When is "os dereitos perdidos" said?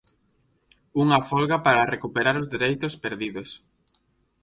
2.41-3.49